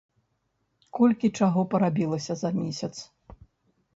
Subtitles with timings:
[0.99, 2.93] Колькі чаго парабілася за месяц!